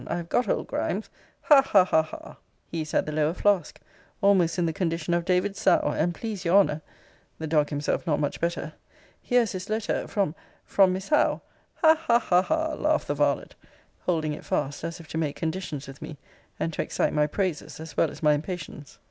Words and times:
I 0.07 0.15
have 0.17 0.29
got 0.29 0.47
old 0.47 0.65
Grimes 0.65 1.11
hah, 1.41 1.61
hah, 1.61 1.83
hah, 1.85 2.01
hah! 2.01 2.37
He 2.65 2.81
is 2.81 2.91
at 2.95 3.05
the 3.05 3.11
Lower 3.11 3.35
Flask 3.35 3.79
almost 4.19 4.57
in 4.57 4.65
the 4.65 4.73
condition 4.73 5.13
of 5.13 5.25
David's 5.25 5.59
sow, 5.59 5.93
and 5.95 6.15
please 6.15 6.43
your 6.43 6.57
honour 6.57 6.81
[the 7.37 7.45
dog 7.45 7.69
himself 7.69 8.07
not 8.07 8.19
much 8.19 8.41
better] 8.41 8.73
here 9.21 9.43
is 9.43 9.51
his 9.51 9.69
letter 9.69 10.07
from 10.07 10.33
from 10.65 10.91
Miss 10.93 11.09
Howe 11.09 11.43
ha, 11.75 11.93
ha, 11.93 12.17
ha, 12.17 12.41
ha,' 12.41 12.73
laughed 12.73 13.09
the 13.09 13.13
varlet; 13.13 13.53
holding 13.99 14.33
it 14.33 14.43
fast, 14.43 14.83
as 14.83 14.99
if 14.99 15.07
to 15.09 15.19
make 15.19 15.35
conditions 15.35 15.87
with 15.87 16.01
me, 16.01 16.17
and 16.59 16.73
to 16.73 16.81
excite 16.81 17.13
my 17.13 17.27
praises, 17.27 17.79
as 17.79 17.95
well 17.95 18.09
as 18.09 18.23
my 18.23 18.33
impatience. 18.33 18.97